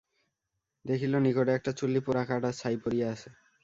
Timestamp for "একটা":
1.55-1.71